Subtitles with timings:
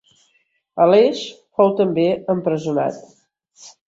[0.85, 1.19] Aleix
[1.59, 2.05] fou també
[2.35, 2.99] empresonat.